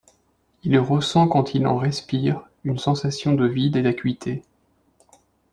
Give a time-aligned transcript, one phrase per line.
[0.63, 4.41] Il ressent quand il en respire, une sensation de vide et d’acuité.